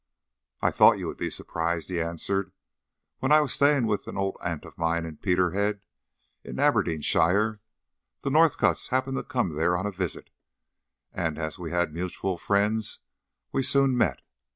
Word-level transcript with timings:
"I 0.61 0.71
thought 0.71 0.97
you 0.97 1.05
would 1.05 1.17
be 1.19 1.29
surprised," 1.29 1.87
he 1.89 2.01
answered. 2.01 2.53
"When 3.19 3.31
I 3.31 3.39
was 3.39 3.53
staying 3.53 3.85
with 3.85 4.07
an 4.07 4.17
old 4.17 4.35
aunt 4.43 4.65
of 4.65 4.75
mine 4.79 5.05
in 5.05 5.17
Peterhead, 5.17 5.81
in 6.43 6.59
Aberdeenshire, 6.59 7.59
the 8.21 8.31
Northcotts 8.31 8.87
happened 8.87 9.17
to 9.17 9.23
come 9.23 9.53
there 9.53 9.77
on 9.77 9.85
a 9.85 9.91
visit, 9.91 10.31
and 11.13 11.37
as 11.37 11.59
we 11.59 11.69
had 11.69 11.93
mutual 11.93 12.39
friends 12.39 12.97
we 13.51 13.61
soon 13.61 13.95
met. 13.95 14.23